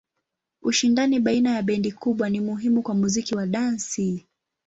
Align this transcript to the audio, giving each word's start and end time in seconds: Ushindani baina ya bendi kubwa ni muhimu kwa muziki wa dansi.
Ushindani 0.61 1.19
baina 1.19 1.51
ya 1.55 1.61
bendi 1.61 1.91
kubwa 1.91 2.29
ni 2.29 2.39
muhimu 2.39 2.81
kwa 2.81 2.95
muziki 2.95 3.35
wa 3.35 3.45
dansi. 3.47 4.25